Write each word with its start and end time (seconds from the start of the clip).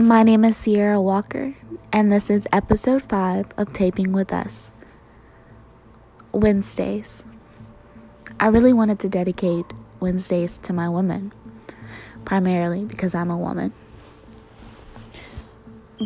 My 0.00 0.22
name 0.22 0.44
is 0.44 0.56
Sierra 0.56 1.02
Walker, 1.02 1.56
and 1.92 2.12
this 2.12 2.30
is 2.30 2.46
episode 2.52 3.02
5 3.02 3.46
of 3.56 3.72
Taping 3.72 4.12
with 4.12 4.32
Us 4.32 4.70
Wednesdays. 6.30 7.24
I 8.38 8.46
really 8.46 8.72
wanted 8.72 9.00
to 9.00 9.08
dedicate 9.08 9.66
Wednesdays 9.98 10.58
to 10.58 10.72
my 10.72 10.88
women, 10.88 11.32
primarily 12.24 12.84
because 12.84 13.12
I'm 13.12 13.28
a 13.28 13.36
woman. 13.36 13.72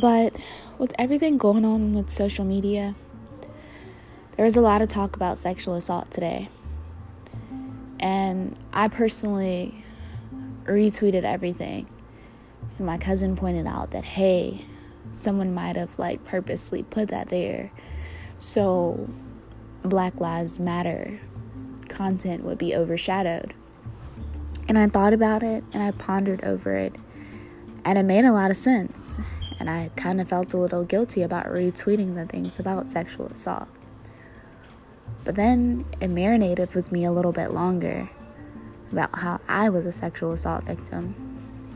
But 0.00 0.36
with 0.78 0.94
everything 0.98 1.36
going 1.36 1.66
on 1.66 1.92
with 1.92 2.08
social 2.08 2.46
media, 2.46 2.94
there 4.36 4.46
was 4.46 4.56
a 4.56 4.62
lot 4.62 4.80
of 4.80 4.88
talk 4.88 5.16
about 5.16 5.36
sexual 5.36 5.74
assault 5.74 6.10
today. 6.10 6.48
And 8.00 8.56
I 8.72 8.88
personally 8.88 9.84
retweeted 10.64 11.24
everything 11.24 11.86
and 12.78 12.86
my 12.86 12.98
cousin 12.98 13.36
pointed 13.36 13.66
out 13.66 13.90
that, 13.90 14.04
hey, 14.04 14.64
someone 15.10 15.52
might 15.52 15.76
have 15.76 15.98
like 15.98 16.24
purposely 16.24 16.82
put 16.82 17.08
that 17.08 17.28
there 17.28 17.70
so 18.42 19.08
Black 19.84 20.20
Lives 20.20 20.58
Matter 20.58 21.20
content 21.88 22.42
would 22.42 22.58
be 22.58 22.74
overshadowed. 22.74 23.54
And 24.68 24.76
I 24.76 24.88
thought 24.88 25.12
about 25.12 25.44
it 25.44 25.62
and 25.72 25.80
I 25.80 25.92
pondered 25.92 26.42
over 26.44 26.74
it, 26.74 26.94
and 27.84 27.98
it 27.98 28.02
made 28.02 28.24
a 28.24 28.32
lot 28.32 28.50
of 28.50 28.56
sense. 28.56 29.16
And 29.60 29.70
I 29.70 29.90
kind 29.94 30.20
of 30.20 30.28
felt 30.28 30.52
a 30.54 30.56
little 30.56 30.82
guilty 30.82 31.22
about 31.22 31.46
retweeting 31.46 32.16
the 32.16 32.26
things 32.26 32.58
about 32.58 32.88
sexual 32.88 33.26
assault. 33.26 33.68
But 35.24 35.36
then 35.36 35.84
it 36.00 36.08
marinated 36.08 36.74
with 36.74 36.90
me 36.90 37.04
a 37.04 37.12
little 37.12 37.30
bit 37.30 37.52
longer 37.52 38.10
about 38.90 39.16
how 39.16 39.40
I 39.48 39.68
was 39.68 39.86
a 39.86 39.92
sexual 39.92 40.32
assault 40.32 40.64
victim 40.64 41.31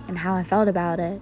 and 0.09 0.19
how 0.19 0.34
I 0.34 0.45
felt 0.45 0.69
about 0.69 1.01
it, 1.01 1.20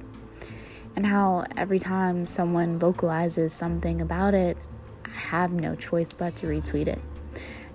and 0.97 1.07
how 1.07 1.45
every 1.57 1.79
time 1.79 2.27
someone 2.27 2.79
vocalizes 2.79 3.53
something 3.53 4.01
about 4.01 4.35
it, 4.35 4.57
I 5.05 5.11
have 5.11 5.53
no 5.53 5.75
choice 5.75 6.13
but 6.13 6.37
to 6.37 6.47
retweet 6.47 6.87
it, 6.87 7.01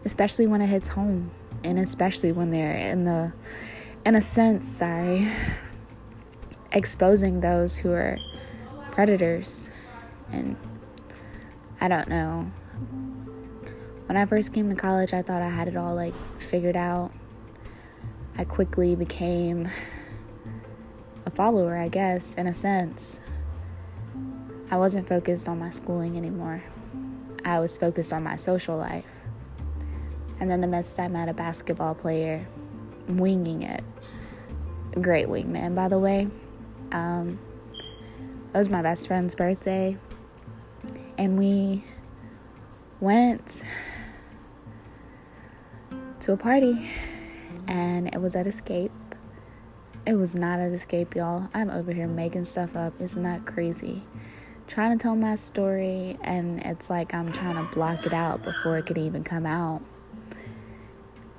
especially 0.06 0.48
when 0.48 0.62
it 0.62 0.68
hits 0.68 0.90
home, 0.90 1.32
and 1.64 1.80
especially 1.80 2.32
when 2.32 2.52
they're 2.52 2.78
in 2.78 3.06
the, 3.06 3.34
in 4.06 4.16
a 4.16 4.22
sense, 4.22 4.68
sorry, 4.68 5.28
exposing 6.72 7.42
those 7.42 7.78
who 7.78 7.92
are 7.92 8.18
predators, 8.92 9.70
and 10.32 10.56
I 11.82 11.88
don't 11.88 12.10
know. 12.10 12.48
When 14.08 14.18
I 14.18 14.26
first 14.26 14.54
came 14.54 14.70
to 14.70 14.76
college, 14.76 15.14
I 15.14 15.22
thought 15.22 15.42
I 15.42 15.50
had 15.50 15.68
it 15.68 15.78
all 15.78 15.94
like 15.94 16.16
figured 16.42 16.76
out. 16.76 17.12
I 18.38 18.44
quickly 18.44 18.96
became 18.96 19.70
a 21.30 21.36
follower, 21.36 21.78
I 21.78 21.90
guess, 21.90 22.34
in 22.36 22.48
a 22.48 22.54
sense. 22.54 23.20
I 24.72 24.78
wasn't 24.78 25.08
focused 25.08 25.48
on 25.48 25.60
my 25.60 25.70
schooling 25.70 26.18
anymore. 26.18 26.64
I 27.46 27.60
was 27.60 27.78
focused 27.78 28.12
on 28.12 28.24
my 28.24 28.36
social 28.36 28.78
life. 28.78 29.06
And 30.40 30.50
then 30.50 30.62
the 30.62 30.68
midst 30.68 31.00
I 31.00 31.08
met 31.08 31.30
a 31.30 31.34
basketball 31.34 31.94
player 31.94 32.48
winging 33.08 33.62
it. 33.62 33.84
Great 35.00 35.28
wingman, 35.28 35.76
by 35.76 35.88
the 35.88 36.00
way. 36.00 36.28
Um, 36.92 37.40
it 38.54 38.58
was 38.58 38.70
my 38.70 38.82
best 38.82 39.08
friend's 39.08 39.36
birthday. 39.36 39.98
And 41.18 41.38
we 41.38 41.84
went 43.00 43.62
to 46.22 46.34
a 46.34 46.38
party. 46.38 46.90
And 47.68 48.08
it 48.08 48.20
was 48.20 48.36
at 48.36 48.48
Escape. 48.48 48.92
It 50.10 50.18
was 50.18 50.34
not 50.34 50.58
an 50.58 50.74
escape, 50.74 51.16
y'all. 51.16 51.50
I'm 51.54 51.70
over 51.70 51.94
here 51.94 52.08
making 52.08 52.46
stuff 52.46 52.76
up. 52.76 53.00
Isn't 53.00 53.22
that 53.22 53.46
crazy? 53.46 54.02
Trying 54.66 54.98
to 54.98 55.04
tell 55.04 55.16
my 55.16 55.36
story, 55.36 56.18
and 56.24 56.60
it's 56.66 56.90
like 56.90 57.14
I'm 57.14 57.32
trying 57.32 57.58
to 57.58 57.72
block 57.76 58.08
it 58.08 58.14
out 58.14 58.42
before 58.42 58.80
it 58.80 58.88
could 58.88 58.98
even 58.98 59.24
come 59.24 59.46
out. 59.46 59.84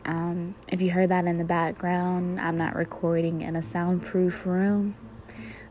Um, 0.04 0.54
if 0.69 0.80
you 0.80 0.92
heard 0.92 1.09
that 1.09 1.25
in 1.25 1.36
the 1.36 1.44
background, 1.44 2.41
I'm 2.41 2.56
not 2.56 2.76
recording 2.76 3.42
in 3.42 3.56
a 3.56 3.60
soundproof 3.60 4.47
room. 4.47 4.94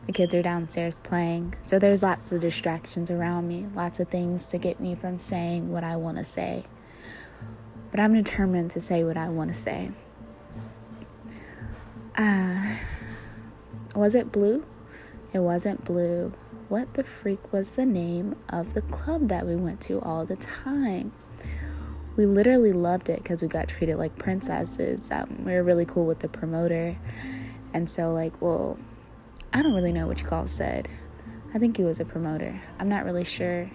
The 0.06 0.12
kids 0.12 0.34
are 0.34 0.42
downstairs 0.42 0.98
playing, 0.98 1.54
so 1.62 1.78
there's 1.78 2.02
lots 2.02 2.32
of 2.32 2.42
distractions 2.42 3.10
around 3.10 3.48
me, 3.48 3.66
lots 3.74 3.98
of 3.98 4.08
things 4.08 4.46
to 4.48 4.58
get 4.58 4.78
me 4.78 4.94
from 4.94 5.18
saying 5.18 5.72
what 5.72 5.84
I 5.84 5.96
want 5.96 6.18
to 6.18 6.24
say. 6.24 6.66
But 7.90 7.98
I'm 7.98 8.12
determined 8.12 8.72
to 8.72 8.80
say 8.82 9.04
what 9.04 9.16
I 9.16 9.30
want 9.30 9.48
to 9.48 9.56
say. 9.56 9.92
Uh, 12.20 12.76
was 13.94 14.14
it 14.14 14.30
blue? 14.30 14.62
It 15.32 15.38
wasn't 15.38 15.86
blue. 15.86 16.34
What 16.68 16.92
the 16.92 17.02
freak 17.02 17.50
was 17.50 17.70
the 17.70 17.86
name 17.86 18.36
of 18.50 18.74
the 18.74 18.82
club 18.82 19.28
that 19.28 19.46
we 19.46 19.56
went 19.56 19.80
to 19.82 20.02
all 20.02 20.26
the 20.26 20.36
time? 20.36 21.12
We 22.16 22.26
literally 22.26 22.74
loved 22.74 23.08
it 23.08 23.22
because 23.22 23.40
we 23.40 23.48
got 23.48 23.68
treated 23.68 23.96
like 23.96 24.18
princesses. 24.18 25.10
Um, 25.10 25.46
we 25.46 25.52
were 25.52 25.62
really 25.62 25.86
cool 25.86 26.04
with 26.04 26.18
the 26.18 26.28
promoter. 26.28 26.98
And 27.72 27.88
so, 27.88 28.12
like, 28.12 28.42
well, 28.42 28.78
I 29.54 29.62
don't 29.62 29.72
really 29.72 29.94
know 29.94 30.06
what 30.06 30.20
you 30.20 30.26
call 30.26 30.46
said. 30.46 30.90
I 31.54 31.58
think 31.58 31.78
he 31.78 31.84
was 31.84 32.00
a 32.00 32.04
promoter. 32.04 32.60
I'm 32.78 32.90
not 32.90 33.06
really 33.06 33.24
sure. 33.24 33.70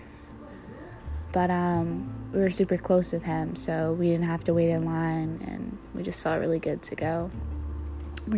But 1.31 1.49
um, 1.49 2.29
we 2.31 2.41
were 2.41 2.51
super 2.51 2.77
close 2.77 3.11
with 3.11 3.23
him, 3.23 3.55
so 3.55 3.93
we 3.93 4.09
didn't 4.09 4.27
have 4.27 4.43
to 4.43 4.53
wait 4.53 4.69
in 4.69 4.85
line, 4.85 5.43
and 5.47 5.79
we 5.95 6.03
just 6.03 6.21
felt 6.21 6.39
really 6.39 6.59
good 6.59 6.83
to 6.83 6.95
go 6.95 7.31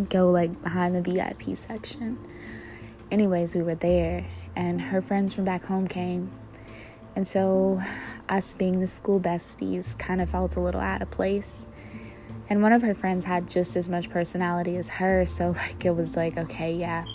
go 0.09 0.29
like 0.31 0.61
behind 0.61 0.95
the 0.95 1.01
VIP 1.01 1.55
section. 1.55 2.17
Anyways, 3.09 3.55
we 3.55 3.61
were 3.61 3.75
there, 3.75 4.25
and 4.55 4.81
her 4.81 5.01
friends 5.01 5.35
from 5.35 5.45
back 5.45 5.63
home 5.63 5.87
came. 5.87 6.31
And 7.15 7.27
so, 7.27 7.81
us 8.29 8.53
being 8.53 8.79
the 8.79 8.87
school 8.87 9.19
besties 9.19 9.97
kind 9.97 10.21
of 10.21 10.29
felt 10.29 10.55
a 10.55 10.59
little 10.59 10.81
out 10.81 11.01
of 11.01 11.09
place. 11.09 11.65
And 12.49 12.61
one 12.61 12.71
of 12.71 12.81
her 12.81 12.95
friends 12.95 13.25
had 13.25 13.49
just 13.49 13.75
as 13.75 13.89
much 13.89 14.09
personality 14.09 14.77
as 14.77 14.89
her, 14.89 15.25
so 15.25 15.49
like 15.57 15.85
it 15.85 15.95
was 15.95 16.15
like, 16.15 16.37
okay, 16.37 16.73
yeah, 16.73 17.05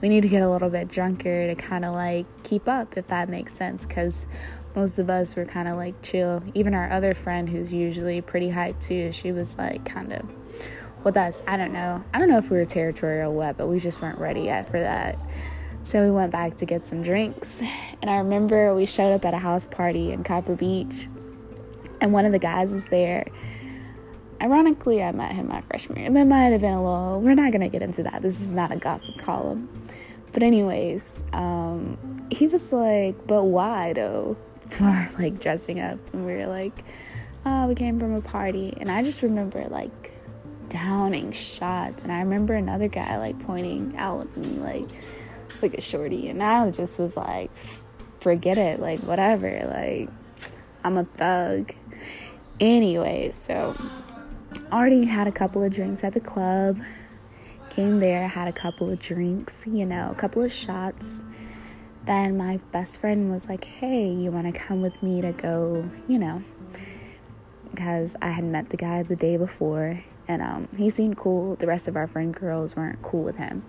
we 0.00 0.08
need 0.08 0.22
to 0.22 0.28
get 0.28 0.42
a 0.42 0.50
little 0.50 0.70
bit 0.70 0.88
drunker 0.88 1.46
to 1.46 1.54
kind 1.54 1.84
of 1.84 1.94
like 1.94 2.26
keep 2.42 2.68
up, 2.68 2.96
if 2.96 3.06
that 3.08 3.28
makes 3.28 3.54
sense, 3.54 3.86
because 3.86 4.26
most 4.74 4.98
of 4.98 5.08
us 5.08 5.36
were 5.36 5.44
kind 5.44 5.68
of 5.68 5.76
like 5.76 6.00
chill. 6.02 6.42
Even 6.54 6.74
our 6.74 6.90
other 6.90 7.14
friend, 7.14 7.48
who's 7.48 7.72
usually 7.72 8.20
pretty 8.20 8.50
hyped 8.50 8.84
too, 8.84 9.12
she 9.12 9.30
was 9.30 9.56
like 9.56 9.84
kind 9.84 10.12
of 10.12 10.22
with 11.04 11.16
us. 11.16 11.42
I 11.46 11.56
don't 11.56 11.72
know. 11.72 12.02
I 12.12 12.18
don't 12.18 12.28
know 12.28 12.38
if 12.38 12.50
we 12.50 12.56
were 12.56 12.64
territorial 12.64 13.32
or 13.32 13.34
what, 13.34 13.56
but 13.56 13.68
we 13.68 13.78
just 13.78 14.00
weren't 14.00 14.18
ready 14.18 14.42
yet 14.42 14.70
for 14.70 14.80
that. 14.80 15.18
So 15.82 16.02
we 16.04 16.10
went 16.10 16.32
back 16.32 16.56
to 16.56 16.66
get 16.66 16.82
some 16.82 17.02
drinks. 17.02 17.60
And 18.00 18.10
I 18.10 18.16
remember 18.16 18.74
we 18.74 18.86
showed 18.86 19.12
up 19.12 19.24
at 19.24 19.34
a 19.34 19.38
house 19.38 19.66
party 19.66 20.12
in 20.12 20.24
Copper 20.24 20.54
Beech, 20.54 21.08
and 22.00 22.12
one 22.12 22.24
of 22.24 22.32
the 22.32 22.38
guys 22.38 22.72
was 22.72 22.86
there. 22.86 23.26
Ironically, 24.42 25.02
I 25.02 25.12
met 25.12 25.32
him 25.32 25.48
my 25.48 25.60
freshman 25.62 26.00
year. 26.00 26.10
That 26.10 26.26
might 26.26 26.52
have 26.52 26.60
been 26.60 26.72
a 26.72 26.82
little, 26.82 27.20
we're 27.20 27.34
not 27.34 27.52
going 27.52 27.62
to 27.62 27.68
get 27.68 27.82
into 27.82 28.02
that. 28.02 28.20
This 28.20 28.40
is 28.40 28.52
not 28.52 28.72
a 28.72 28.76
gossip 28.76 29.16
column. 29.16 29.68
But, 30.32 30.42
anyways, 30.42 31.22
um, 31.32 32.26
he 32.30 32.46
was 32.46 32.72
like, 32.72 33.26
but 33.26 33.44
why 33.44 33.92
though? 33.92 34.36
To 34.70 34.84
our 34.84 35.08
like 35.18 35.40
dressing 35.40 35.78
up. 35.78 35.98
And 36.14 36.24
we 36.24 36.32
were 36.32 36.46
like, 36.46 36.84
oh, 37.44 37.66
we 37.66 37.74
came 37.74 38.00
from 38.00 38.14
a 38.14 38.22
party. 38.22 38.72
And 38.80 38.90
I 38.90 39.02
just 39.02 39.20
remember 39.20 39.66
like 39.68 40.10
downing 40.74 41.30
shots. 41.30 42.02
And 42.02 42.10
I 42.10 42.18
remember 42.18 42.52
another 42.54 42.88
guy 42.88 43.16
like 43.16 43.38
pointing 43.46 43.96
out 43.96 44.22
at 44.22 44.36
me 44.36 44.58
like, 44.58 44.88
like 45.62 45.74
a 45.74 45.80
shorty. 45.80 46.28
And 46.28 46.42
I 46.42 46.68
just 46.72 46.98
was 46.98 47.16
like, 47.16 47.52
forget 48.18 48.58
it, 48.58 48.80
like 48.80 48.98
whatever. 49.00 49.48
Like 49.66 50.08
I'm 50.82 50.96
a 50.96 51.04
thug. 51.04 51.72
Anyway, 52.58 53.30
so 53.32 53.76
already 54.72 55.04
had 55.04 55.28
a 55.28 55.32
couple 55.32 55.62
of 55.62 55.72
drinks 55.72 56.02
at 56.02 56.12
the 56.12 56.20
club. 56.20 56.80
Came 57.70 58.00
there, 58.00 58.26
had 58.26 58.48
a 58.48 58.52
couple 58.52 58.90
of 58.90 58.98
drinks, 58.98 59.66
you 59.68 59.86
know, 59.86 60.10
a 60.10 60.14
couple 60.16 60.42
of 60.42 60.52
shots. 60.52 61.22
Then 62.04 62.36
my 62.36 62.58
best 62.72 63.00
friend 63.00 63.30
was 63.30 63.48
like, 63.48 63.64
Hey, 63.64 64.08
you 64.08 64.32
want 64.32 64.52
to 64.52 64.60
come 64.60 64.82
with 64.82 65.00
me 65.04 65.20
to 65.20 65.30
go, 65.30 65.88
you 66.08 66.18
know, 66.18 66.42
because 67.70 68.16
I 68.20 68.30
had 68.30 68.44
met 68.44 68.70
the 68.70 68.76
guy 68.76 69.04
the 69.04 69.14
day 69.14 69.36
before 69.36 70.02
and 70.28 70.42
um, 70.42 70.68
he 70.76 70.90
seemed 70.90 71.16
cool. 71.16 71.56
The 71.56 71.66
rest 71.66 71.88
of 71.88 71.96
our 71.96 72.06
friend 72.06 72.34
girls 72.34 72.76
weren't 72.76 73.02
cool 73.02 73.22
with 73.22 73.36
him, 73.36 73.64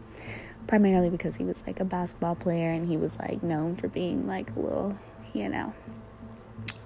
primarily 0.68 1.10
because 1.10 1.36
he 1.36 1.44
was 1.44 1.64
like 1.68 1.80
a 1.80 1.86
basketball 1.86 2.36
player 2.36 2.72
and 2.72 2.88
he 2.88 2.98
was 2.98 3.20
like 3.20 3.44
known 3.44 3.76
for 3.76 3.88
being 3.88 4.28
like 4.28 4.56
a 4.56 4.60
little, 4.60 4.98
you 5.34 5.50
know, 5.50 5.74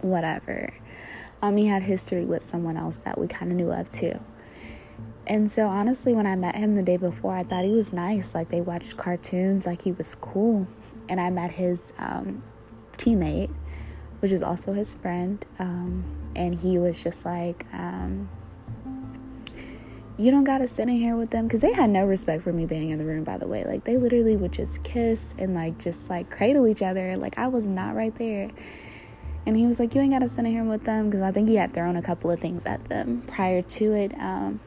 whatever. 0.02 0.74
Um, 1.42 1.56
he 1.58 1.68
had 1.68 1.84
history 1.84 2.26
with 2.26 2.44
someone 2.44 2.78
else 2.78 3.00
that 3.00 3.18
we 3.18 3.28
kind 3.28 3.52
of 3.52 3.58
knew 3.58 3.72
of 3.72 3.90
too. 3.90 4.20
And 5.30 5.50
so, 5.50 5.68
honestly, 5.68 6.14
when 6.14 6.26
I 6.26 6.36
met 6.36 6.56
him 6.56 6.76
the 6.76 6.82
day 6.82 6.98
before, 6.98 7.36
I 7.36 7.44
thought 7.44 7.64
he 7.64 7.72
was 7.72 7.94
nice. 7.94 8.34
Like, 8.34 8.50
they 8.50 8.62
watched 8.62 8.98
cartoons, 8.98 9.68
like, 9.68 9.84
he 9.84 9.92
was 9.92 10.16
cool. 10.16 10.68
And 11.08 11.22
I 11.22 11.30
met 11.30 11.52
his 11.52 11.94
um, 12.00 12.42
teammate, 12.98 13.54
which 14.22 14.32
is 14.32 14.42
also 14.42 14.74
his 14.74 14.96
friend. 14.96 15.46
Um, 15.60 16.04
and 16.36 16.56
he 16.56 16.80
was 16.80 17.04
just 17.04 17.26
like, 17.26 17.66
um, 17.74 18.28
you 20.20 20.32
don't 20.32 20.44
gotta 20.44 20.68
sit 20.68 20.90
in 20.90 20.96
here 20.96 21.16
with 21.16 21.30
them 21.30 21.48
because 21.48 21.62
they 21.62 21.72
had 21.72 21.90
no 21.90 22.06
respect 22.06 22.44
for 22.44 22.52
me 22.52 22.66
being 22.66 22.90
in 22.90 23.00
the 23.00 23.06
room 23.06 23.24
by 23.24 23.38
the 23.38 23.48
way. 23.48 23.64
Like 23.64 23.86
they 23.86 23.96
literally 23.96 24.36
would 24.36 24.52
just 24.52 24.84
kiss 24.84 25.34
and 25.38 25.56
like 25.56 25.80
just 25.80 26.10
like 26.10 26.30
cradle 26.30 26.68
each 26.68 26.82
other. 26.82 27.16
Like 27.16 27.38
i 27.38 27.48
was 27.48 27.70
not 27.70 27.96
right 27.96 28.14
there. 28.18 28.52
And 29.46 29.56
he 29.56 29.66
was 29.66 29.80
like 29.80 29.96
you 29.96 30.02
ain't 30.02 30.12
gotta 30.12 30.28
sit 30.28 30.40
in 30.40 30.48
here 30.48 30.66
with 30.66 30.84
them 30.84 31.10
because 31.10 31.22
i 31.22 31.32
think 31.32 31.48
he 31.48 31.56
had 31.56 31.74
thrown 31.74 31.96
a 31.96 32.02
couple 32.02 32.30
of 32.30 32.42
things 32.42 32.64
at 32.66 32.84
them 32.90 33.24
prior 33.28 33.62
to 33.62 33.94
it 33.94 34.14
um, 34.20 34.60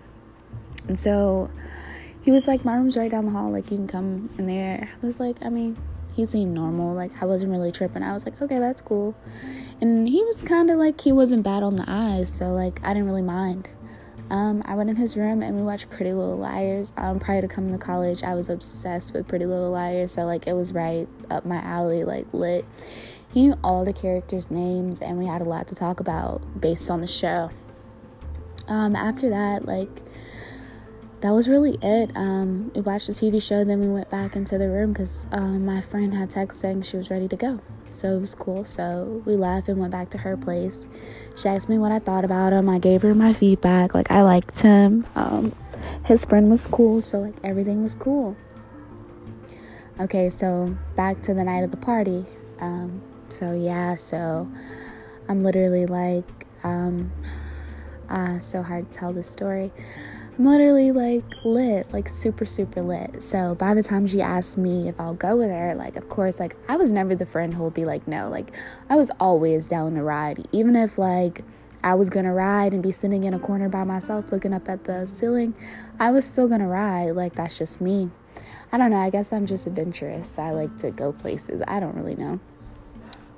and 0.88 0.98
so 0.98 1.50
he 2.22 2.30
was 2.30 2.48
like 2.48 2.64
my 2.64 2.74
room's 2.74 2.96
right 2.96 3.10
down 3.10 3.26
the 3.26 3.32
hall. 3.32 3.52
Like 3.52 3.70
you 3.70 3.76
can 3.76 3.88
come 3.88 4.30
in 4.38 4.46
there. 4.46 4.88
I 4.90 5.06
was 5.06 5.20
like 5.20 5.36
i 5.42 5.50
mean 5.50 5.76
he 6.14 6.24
seemed 6.24 6.54
normal. 6.54 6.94
Like 6.94 7.10
i 7.20 7.26
wasn't 7.26 7.52
really 7.52 7.72
tripping. 7.72 8.02
I 8.02 8.14
was 8.14 8.24
like 8.24 8.40
okay 8.40 8.58
that's 8.58 8.80
cool. 8.80 9.14
And 9.82 10.08
he 10.08 10.24
was 10.24 10.40
kind 10.40 10.70
of 10.70 10.78
like 10.78 10.98
he 11.02 11.12
wasn't 11.12 11.42
bad 11.42 11.62
on 11.62 11.76
the 11.76 11.84
eyes 11.86 12.32
so 12.32 12.46
like 12.52 12.80
i 12.82 12.94
didn't 12.94 13.06
really 13.06 13.20
mind 13.20 13.68
um, 14.32 14.62
I 14.64 14.74
went 14.76 14.88
in 14.88 14.96
his 14.96 15.14
room 15.14 15.42
and 15.42 15.54
we 15.54 15.62
watched 15.62 15.90
Pretty 15.90 16.14
Little 16.14 16.38
Liars. 16.38 16.94
Um, 16.96 17.20
prior 17.20 17.42
to 17.42 17.48
coming 17.48 17.70
to 17.72 17.78
college, 17.78 18.22
I 18.22 18.34
was 18.34 18.48
obsessed 18.48 19.12
with 19.12 19.28
Pretty 19.28 19.44
Little 19.44 19.70
Liars, 19.70 20.10
so 20.12 20.24
like 20.24 20.46
it 20.46 20.54
was 20.54 20.72
right 20.72 21.06
up 21.30 21.44
my 21.44 21.58
alley, 21.58 22.04
like 22.04 22.26
lit. 22.32 22.64
He 23.34 23.42
knew 23.42 23.54
all 23.62 23.84
the 23.84 23.92
characters' 23.92 24.50
names, 24.50 25.00
and 25.00 25.18
we 25.18 25.26
had 25.26 25.42
a 25.42 25.44
lot 25.44 25.68
to 25.68 25.74
talk 25.74 26.00
about 26.00 26.40
based 26.58 26.90
on 26.90 27.02
the 27.02 27.06
show. 27.06 27.50
Um, 28.68 28.96
after 28.96 29.28
that, 29.28 29.66
like 29.66 30.00
that 31.22 31.30
was 31.30 31.48
really 31.48 31.78
it. 31.80 32.10
Um, 32.16 32.72
we 32.74 32.80
watched 32.80 33.06
the 33.06 33.12
TV 33.12 33.40
show, 33.40 33.64
then 33.64 33.80
we 33.80 33.88
went 33.88 34.10
back 34.10 34.34
into 34.34 34.58
the 34.58 34.68
room 34.68 34.92
because 34.92 35.26
um, 35.30 35.64
my 35.64 35.80
friend 35.80 36.12
had 36.12 36.30
texted 36.30 36.54
saying 36.54 36.82
she 36.82 36.96
was 36.96 37.10
ready 37.10 37.28
to 37.28 37.36
go. 37.36 37.60
So 37.90 38.16
it 38.16 38.20
was 38.20 38.34
cool. 38.34 38.64
So 38.64 39.22
we 39.24 39.36
left 39.36 39.68
and 39.68 39.78
went 39.78 39.92
back 39.92 40.08
to 40.10 40.18
her 40.18 40.36
place. 40.36 40.88
She 41.36 41.48
asked 41.48 41.68
me 41.68 41.78
what 41.78 41.92
I 41.92 42.00
thought 42.00 42.24
about 42.24 42.52
him. 42.52 42.68
I 42.68 42.80
gave 42.80 43.02
her 43.02 43.14
my 43.14 43.32
feedback. 43.32 43.94
Like, 43.94 44.10
I 44.10 44.22
liked 44.22 44.60
him. 44.60 45.06
Um, 45.14 45.54
his 46.04 46.24
friend 46.24 46.50
was 46.50 46.66
cool. 46.66 47.00
So, 47.00 47.20
like, 47.20 47.34
everything 47.44 47.82
was 47.82 47.94
cool. 47.94 48.36
Okay, 50.00 50.28
so 50.28 50.76
back 50.96 51.22
to 51.22 51.34
the 51.34 51.44
night 51.44 51.62
of 51.62 51.70
the 51.70 51.76
party. 51.76 52.26
Um, 52.58 53.00
so, 53.28 53.52
yeah, 53.52 53.94
so 53.94 54.50
I'm 55.28 55.44
literally 55.44 55.86
like, 55.86 56.46
um, 56.64 57.12
ah, 58.10 58.38
so 58.40 58.62
hard 58.62 58.90
to 58.90 58.98
tell 58.98 59.12
this 59.12 59.28
story. 59.28 59.70
I'm 60.38 60.46
literally 60.46 60.92
like 60.92 61.24
lit, 61.44 61.92
like 61.92 62.08
super, 62.08 62.46
super 62.46 62.80
lit. 62.80 63.22
So 63.22 63.54
by 63.54 63.74
the 63.74 63.82
time 63.82 64.06
she 64.06 64.22
asked 64.22 64.56
me 64.56 64.88
if 64.88 64.98
I'll 64.98 65.14
go 65.14 65.36
with 65.36 65.50
her, 65.50 65.74
like, 65.74 65.96
of 65.96 66.08
course, 66.08 66.40
like, 66.40 66.56
I 66.68 66.76
was 66.76 66.90
never 66.90 67.14
the 67.14 67.26
friend 67.26 67.52
who 67.52 67.64
would 67.64 67.74
be 67.74 67.84
like, 67.84 68.08
no. 68.08 68.30
Like, 68.30 68.50
I 68.88 68.96
was 68.96 69.10
always 69.20 69.68
down 69.68 69.94
to 69.94 70.02
ride. 70.02 70.48
Even 70.50 70.74
if, 70.74 70.96
like, 70.96 71.44
I 71.84 71.94
was 71.94 72.08
gonna 72.08 72.32
ride 72.32 72.72
and 72.72 72.82
be 72.82 72.92
sitting 72.92 73.24
in 73.24 73.34
a 73.34 73.38
corner 73.38 73.68
by 73.68 73.84
myself 73.84 74.32
looking 74.32 74.54
up 74.54 74.70
at 74.70 74.84
the 74.84 75.06
ceiling, 75.06 75.54
I 76.00 76.10
was 76.10 76.24
still 76.24 76.48
gonna 76.48 76.68
ride. 76.68 77.10
Like, 77.10 77.34
that's 77.34 77.58
just 77.58 77.80
me. 77.80 78.10
I 78.72 78.78
don't 78.78 78.90
know. 78.90 79.00
I 79.00 79.10
guess 79.10 79.34
I'm 79.34 79.44
just 79.44 79.66
adventurous. 79.66 80.38
I 80.38 80.52
like 80.52 80.78
to 80.78 80.90
go 80.90 81.12
places. 81.12 81.60
I 81.68 81.78
don't 81.78 81.94
really 81.94 82.16
know. 82.16 82.40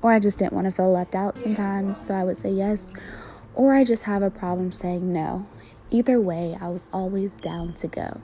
Or 0.01 0.13
I 0.13 0.21
just 0.21 0.39
didn't 0.39 0.53
want 0.53 0.67
to 0.67 0.71
feel 0.71 0.93
left 0.93 1.17
out 1.17 1.37
sometimes. 1.37 2.01
So 2.01 2.15
I 2.15 2.23
would 2.23 2.37
say 2.37 2.51
yes. 2.51 2.93
Or 3.55 3.75
I 3.75 3.83
just 3.83 4.05
have 4.05 4.23
a 4.23 4.31
problem 4.31 4.71
saying 4.71 5.13
no 5.13 5.47
either 5.95 6.21
way, 6.21 6.59
I 6.61 6.69
was 6.69 6.87
always 6.93 7.35
down 7.35 7.73
to 7.75 7.87
go. 7.87 8.21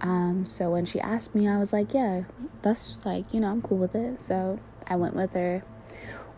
Um, 0.00 0.46
so 0.46 0.70
when 0.70 0.84
she 0.84 1.00
asked 1.00 1.34
me, 1.34 1.48
I 1.48 1.58
was 1.58 1.72
like, 1.72 1.92
yeah, 1.92 2.24
that's 2.62 2.98
like, 3.04 3.34
you 3.34 3.40
know, 3.40 3.48
I'm 3.48 3.62
cool 3.62 3.78
with 3.78 3.94
it. 3.96 4.20
So 4.20 4.60
I 4.86 4.94
went 4.96 5.14
with 5.16 5.32
her. 5.32 5.64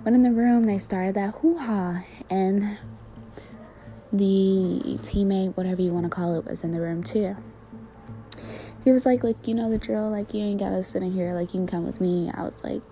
Went 0.02 0.14
in 0.14 0.22
the 0.22 0.32
room, 0.32 0.64
they 0.64 0.78
started 0.78 1.14
that 1.14 1.34
hoo 1.36 1.56
ha, 1.56 2.04
and 2.28 2.76
the 4.12 4.98
teammate, 5.00 5.56
whatever 5.56 5.80
you 5.80 5.92
want 5.92 6.04
to 6.04 6.10
call 6.10 6.34
it, 6.38 6.44
was 6.44 6.62
in 6.62 6.72
the 6.72 6.80
room 6.80 7.02
too. 7.02 7.36
He 8.84 8.90
was 8.90 9.06
like, 9.06 9.24
like, 9.24 9.48
you 9.48 9.54
know 9.54 9.70
the 9.70 9.78
drill, 9.78 10.10
like, 10.10 10.34
you 10.34 10.42
ain't 10.42 10.60
gotta 10.60 10.82
sit 10.82 11.02
in 11.02 11.12
here, 11.12 11.32
like, 11.32 11.54
you 11.54 11.60
can 11.60 11.66
come 11.66 11.86
with 11.86 12.02
me. 12.02 12.30
I 12.34 12.42
was 12.42 12.62
like, 12.62 12.82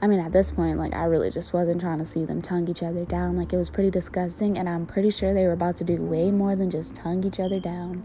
I 0.00 0.06
mean, 0.08 0.20
at 0.20 0.32
this 0.32 0.50
point, 0.50 0.78
like, 0.78 0.94
I 0.94 1.04
really 1.04 1.30
just 1.30 1.52
wasn't 1.52 1.80
trying 1.80 1.98
to 1.98 2.04
see 2.04 2.24
them 2.24 2.42
tongue 2.42 2.68
each 2.68 2.82
other 2.82 3.04
down. 3.04 3.36
Like, 3.36 3.52
it 3.52 3.56
was 3.56 3.70
pretty 3.70 3.90
disgusting, 3.90 4.58
and 4.58 4.68
I'm 4.68 4.84
pretty 4.84 5.10
sure 5.10 5.32
they 5.32 5.46
were 5.46 5.52
about 5.52 5.76
to 5.76 5.84
do 5.84 5.96
way 5.96 6.30
more 6.30 6.54
than 6.54 6.70
just 6.70 6.94
tongue 6.94 7.24
each 7.24 7.40
other 7.40 7.58
down. 7.58 8.04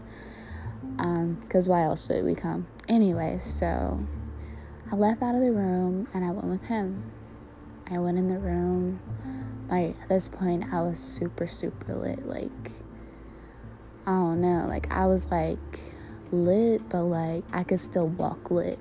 Um, 0.98 1.38
because 1.42 1.68
why 1.68 1.82
else 1.82 2.08
would 2.08 2.24
we 2.24 2.34
come? 2.34 2.66
Anyway, 2.88 3.38
so 3.42 4.06
I 4.90 4.96
left 4.96 5.22
out 5.22 5.34
of 5.34 5.40
the 5.40 5.52
room 5.52 6.08
and 6.12 6.24
I 6.24 6.30
went 6.30 6.46
with 6.48 6.66
him. 6.66 7.10
I 7.90 7.98
went 7.98 8.18
in 8.18 8.28
the 8.28 8.38
room. 8.38 9.00
Like, 9.70 9.96
at 10.02 10.08
this 10.08 10.28
point, 10.28 10.64
I 10.72 10.82
was 10.82 10.98
super, 10.98 11.46
super 11.46 11.94
lit. 11.94 12.26
Like, 12.26 12.72
I 14.06 14.10
don't 14.10 14.40
know. 14.40 14.66
Like, 14.68 14.90
I 14.90 15.06
was 15.06 15.30
like 15.30 15.80
lit, 16.30 16.88
but 16.88 17.04
like, 17.04 17.44
I 17.52 17.64
could 17.64 17.80
still 17.80 18.08
walk 18.08 18.50
lit. 18.50 18.78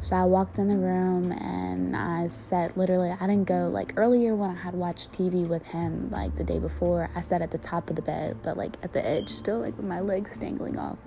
So 0.00 0.14
I 0.14 0.24
walked 0.24 0.58
in 0.58 0.68
the 0.68 0.76
room 0.76 1.32
and 1.32 1.96
I 1.96 2.28
sat 2.28 2.76
literally, 2.76 3.10
I 3.10 3.26
didn't 3.26 3.46
go 3.46 3.68
like 3.68 3.94
earlier 3.96 4.36
when 4.36 4.50
I 4.50 4.54
had 4.54 4.74
watched 4.74 5.12
TV 5.12 5.46
with 5.46 5.66
him, 5.66 6.10
like 6.10 6.36
the 6.36 6.44
day 6.44 6.58
before, 6.58 7.10
I 7.14 7.20
sat 7.20 7.42
at 7.42 7.50
the 7.50 7.58
top 7.58 7.90
of 7.90 7.96
the 7.96 8.02
bed, 8.02 8.36
but 8.42 8.56
like 8.56 8.76
at 8.82 8.92
the 8.92 9.04
edge, 9.04 9.30
still 9.30 9.58
like 9.58 9.76
with 9.76 9.86
my 9.86 10.00
legs 10.00 10.36
dangling 10.38 10.78
off. 10.78 10.98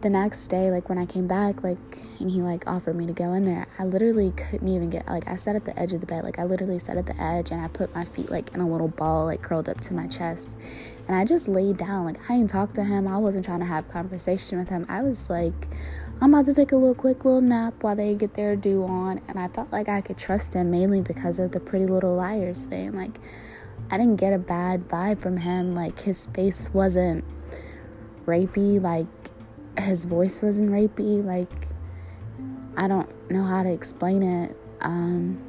The 0.00 0.10
next 0.10 0.48
day, 0.48 0.72
like 0.72 0.88
when 0.88 0.98
I 0.98 1.06
came 1.06 1.28
back, 1.28 1.62
like, 1.62 1.78
and 2.18 2.28
he 2.28 2.42
like 2.42 2.66
offered 2.66 2.96
me 2.96 3.06
to 3.06 3.12
go 3.12 3.32
in 3.34 3.44
there, 3.44 3.68
I 3.78 3.84
literally 3.84 4.32
couldn't 4.32 4.66
even 4.66 4.90
get, 4.90 5.06
like, 5.06 5.28
I 5.28 5.36
sat 5.36 5.54
at 5.54 5.64
the 5.64 5.78
edge 5.78 5.92
of 5.92 6.00
the 6.00 6.06
bed, 6.06 6.24
like, 6.24 6.40
I 6.40 6.44
literally 6.44 6.80
sat 6.80 6.96
at 6.96 7.06
the 7.06 7.22
edge 7.22 7.52
and 7.52 7.60
I 7.60 7.68
put 7.68 7.94
my 7.94 8.04
feet 8.04 8.28
like 8.28 8.52
in 8.52 8.60
a 8.60 8.68
little 8.68 8.88
ball, 8.88 9.26
like 9.26 9.42
curled 9.42 9.68
up 9.68 9.80
to 9.82 9.94
my 9.94 10.08
chest. 10.08 10.58
And 11.06 11.16
I 11.16 11.24
just 11.24 11.46
laid 11.46 11.76
down, 11.76 12.04
like, 12.04 12.18
I 12.28 12.36
didn't 12.38 12.50
talk 12.50 12.72
to 12.72 12.82
him, 12.82 13.06
I 13.06 13.18
wasn't 13.18 13.44
trying 13.44 13.60
to 13.60 13.66
have 13.66 13.88
conversation 13.90 14.58
with 14.58 14.70
him. 14.70 14.86
I 14.88 15.02
was 15.02 15.30
like, 15.30 15.68
I'm 16.20 16.32
about 16.34 16.44
to 16.46 16.54
take 16.54 16.72
a 16.72 16.76
little 16.76 16.94
quick 16.94 17.24
little 17.24 17.40
nap 17.40 17.82
while 17.82 17.96
they 17.96 18.14
get 18.14 18.34
their 18.34 18.54
due 18.54 18.84
on. 18.84 19.20
And 19.28 19.38
I 19.38 19.48
felt 19.48 19.72
like 19.72 19.88
I 19.88 20.00
could 20.00 20.18
trust 20.18 20.54
him 20.54 20.70
mainly 20.70 21.00
because 21.00 21.38
of 21.38 21.52
the 21.52 21.60
pretty 21.60 21.86
little 21.86 22.14
liars 22.14 22.64
thing. 22.64 22.92
Like, 22.92 23.18
I 23.90 23.98
didn't 23.98 24.16
get 24.16 24.32
a 24.32 24.38
bad 24.38 24.88
vibe 24.88 25.20
from 25.20 25.38
him. 25.38 25.74
Like, 25.74 26.00
his 26.00 26.26
face 26.26 26.70
wasn't 26.72 27.24
rapey. 28.24 28.80
Like, 28.80 29.06
his 29.78 30.04
voice 30.04 30.42
wasn't 30.42 30.70
rapey. 30.70 31.24
Like, 31.24 31.68
I 32.76 32.86
don't 32.86 33.10
know 33.30 33.44
how 33.44 33.62
to 33.62 33.72
explain 33.72 34.22
it. 34.22 34.56
Um, 34.80 35.42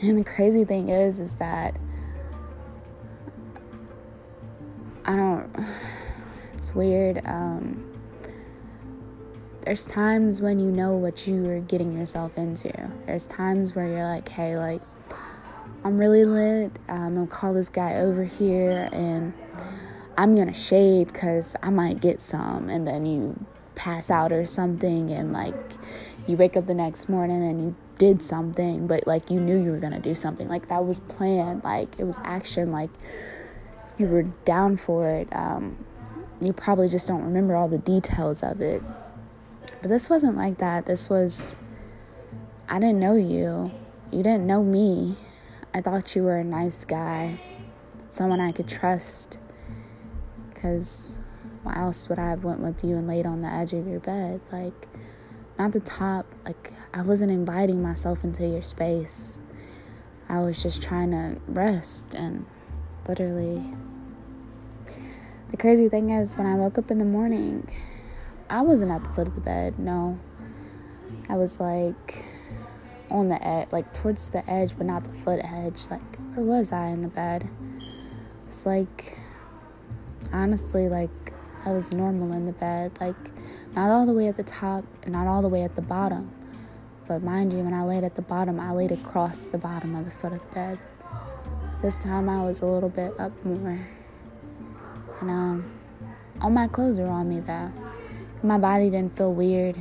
and 0.00 0.18
the 0.18 0.24
crazy 0.24 0.64
thing 0.64 0.88
is, 0.88 1.20
is 1.20 1.36
that 1.36 1.76
I 5.04 5.16
don't, 5.16 5.56
it's 6.54 6.74
weird. 6.74 7.22
Um, 7.24 7.91
there's 9.62 9.86
times 9.86 10.40
when 10.40 10.58
you 10.58 10.70
know 10.70 10.96
what 10.96 11.26
you 11.26 11.48
are 11.48 11.60
getting 11.60 11.96
yourself 11.96 12.36
into. 12.36 12.72
There's 13.06 13.26
times 13.26 13.74
where 13.74 13.86
you're 13.86 14.04
like, 14.04 14.28
hey, 14.28 14.58
like, 14.58 14.82
I'm 15.84 15.98
really 15.98 16.24
lit. 16.24 16.72
I'm 16.88 17.14
gonna 17.14 17.26
call 17.26 17.54
this 17.54 17.68
guy 17.68 17.94
over 17.96 18.24
here 18.24 18.88
and 18.92 19.32
I'm 20.16 20.34
gonna 20.34 20.54
shave 20.54 21.12
because 21.12 21.56
I 21.62 21.70
might 21.70 22.00
get 22.00 22.20
some. 22.20 22.68
And 22.68 22.86
then 22.86 23.06
you 23.06 23.44
pass 23.74 24.10
out 24.10 24.32
or 24.32 24.44
something, 24.44 25.10
and 25.10 25.32
like, 25.32 25.54
you 26.26 26.36
wake 26.36 26.56
up 26.56 26.66
the 26.66 26.74
next 26.74 27.08
morning 27.08 27.42
and 27.42 27.60
you 27.62 27.74
did 27.98 28.20
something, 28.20 28.86
but 28.86 29.06
like, 29.06 29.30
you 29.30 29.40
knew 29.40 29.62
you 29.62 29.70
were 29.70 29.78
gonna 29.78 30.00
do 30.00 30.14
something. 30.14 30.48
Like, 30.48 30.68
that 30.68 30.84
was 30.84 31.00
planned. 31.00 31.64
Like, 31.64 31.98
it 31.98 32.04
was 32.04 32.20
action. 32.24 32.72
Like, 32.72 32.90
you 33.96 34.06
were 34.06 34.24
down 34.44 34.76
for 34.76 35.08
it. 35.08 35.28
Um, 35.32 35.84
you 36.40 36.52
probably 36.52 36.88
just 36.88 37.06
don't 37.06 37.22
remember 37.22 37.54
all 37.54 37.68
the 37.68 37.78
details 37.78 38.42
of 38.42 38.60
it. 38.60 38.82
But 39.82 39.88
this 39.88 40.08
wasn't 40.08 40.36
like 40.36 40.58
that. 40.58 40.86
This 40.86 41.10
was, 41.10 41.56
I 42.68 42.78
didn't 42.78 43.00
know 43.00 43.16
you. 43.16 43.72
You 44.12 44.22
didn't 44.22 44.46
know 44.46 44.62
me. 44.62 45.16
I 45.74 45.80
thought 45.80 46.14
you 46.14 46.22
were 46.22 46.36
a 46.36 46.44
nice 46.44 46.84
guy, 46.84 47.40
someone 48.08 48.40
I 48.40 48.52
could 48.52 48.68
trust. 48.68 49.38
Because 50.48 51.18
why 51.64 51.76
else 51.76 52.08
would 52.08 52.20
I 52.20 52.30
have 52.30 52.44
went 52.44 52.60
with 52.60 52.84
you 52.84 52.96
and 52.96 53.08
laid 53.08 53.26
on 53.26 53.42
the 53.42 53.48
edge 53.48 53.72
of 53.72 53.88
your 53.88 53.98
bed? 53.98 54.40
Like, 54.52 54.86
not 55.58 55.72
the 55.72 55.80
top. 55.80 56.26
Like, 56.44 56.72
I 56.94 57.02
wasn't 57.02 57.32
inviting 57.32 57.82
myself 57.82 58.22
into 58.22 58.46
your 58.46 58.62
space. 58.62 59.38
I 60.28 60.40
was 60.40 60.62
just 60.62 60.80
trying 60.80 61.10
to 61.10 61.40
rest 61.48 62.14
and 62.14 62.46
literally. 63.08 63.74
The 65.50 65.56
crazy 65.56 65.88
thing 65.88 66.10
is, 66.10 66.38
when 66.38 66.46
I 66.46 66.54
woke 66.54 66.78
up 66.78 66.90
in 66.90 66.98
the 66.98 67.04
morning, 67.04 67.68
I 68.52 68.60
wasn't 68.60 68.90
at 68.90 69.02
the 69.02 69.08
foot 69.14 69.28
of 69.28 69.34
the 69.34 69.40
bed, 69.40 69.78
no. 69.78 70.20
I 71.26 71.36
was 71.36 71.58
like 71.58 72.22
on 73.10 73.30
the 73.30 73.42
edge, 73.42 73.68
like 73.72 73.94
towards 73.94 74.28
the 74.28 74.48
edge, 74.48 74.76
but 74.76 74.84
not 74.84 75.04
the 75.04 75.12
foot 75.20 75.40
edge. 75.42 75.86
Like, 75.90 76.18
where 76.34 76.44
was 76.44 76.70
I 76.70 76.88
in 76.88 77.00
the 77.00 77.08
bed? 77.08 77.48
It's 78.46 78.66
like, 78.66 79.16
honestly, 80.34 80.90
like 80.90 81.32
I 81.64 81.70
was 81.72 81.94
normal 81.94 82.34
in 82.34 82.44
the 82.44 82.52
bed. 82.52 82.92
Like, 83.00 83.16
not 83.74 83.90
all 83.90 84.04
the 84.04 84.12
way 84.12 84.28
at 84.28 84.36
the 84.36 84.42
top, 84.42 84.84
and 85.02 85.12
not 85.12 85.26
all 85.26 85.40
the 85.40 85.48
way 85.48 85.62
at 85.62 85.74
the 85.74 85.80
bottom. 85.80 86.30
But 87.08 87.22
mind 87.22 87.54
you, 87.54 87.60
when 87.60 87.72
I 87.72 87.84
laid 87.84 88.04
at 88.04 88.16
the 88.16 88.22
bottom, 88.22 88.60
I 88.60 88.72
laid 88.72 88.92
across 88.92 89.46
the 89.46 89.56
bottom 89.56 89.94
of 89.94 90.04
the 90.04 90.10
foot 90.10 90.34
of 90.34 90.40
the 90.40 90.54
bed. 90.54 90.78
This 91.80 91.96
time 91.96 92.28
I 92.28 92.44
was 92.44 92.60
a 92.60 92.66
little 92.66 92.90
bit 92.90 93.18
up 93.18 93.32
more. 93.46 93.88
And 95.22 95.30
um, 95.30 95.72
all 96.42 96.50
my 96.50 96.68
clothes 96.68 96.98
were 96.98 97.06
on 97.06 97.30
me 97.30 97.40
though. 97.40 97.72
My 98.42 98.58
body 98.58 98.90
didn't 98.90 99.16
feel 99.16 99.32
weird, 99.32 99.76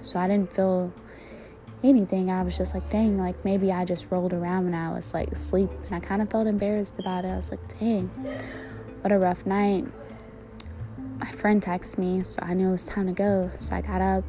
so 0.00 0.18
I 0.18 0.28
didn't 0.28 0.54
feel 0.54 0.92
anything. 1.82 2.30
I 2.30 2.42
was 2.42 2.56
just 2.56 2.74
like, 2.74 2.90
dang, 2.90 3.18
like 3.18 3.42
maybe 3.44 3.72
I 3.72 3.84
just 3.84 4.06
rolled 4.10 4.32
around 4.32 4.64
when 4.64 4.74
I 4.74 4.92
was 4.92 5.14
like 5.14 5.32
asleep, 5.32 5.70
and 5.86 5.94
I 5.94 6.00
kind 6.00 6.20
of 6.20 6.30
felt 6.30 6.46
embarrassed 6.46 6.98
about 6.98 7.24
it. 7.24 7.28
I 7.28 7.36
was 7.36 7.50
like, 7.50 7.78
dang, 7.78 8.08
what 9.00 9.12
a 9.12 9.18
rough 9.18 9.46
night. 9.46 9.86
My 11.18 11.30
friend 11.32 11.62
texted 11.62 11.98
me, 11.98 12.22
so 12.22 12.40
I 12.42 12.52
knew 12.54 12.68
it 12.68 12.72
was 12.72 12.84
time 12.84 13.06
to 13.06 13.12
go. 13.12 13.50
So 13.58 13.76
I 13.76 13.80
got 13.80 14.00
up, 14.00 14.24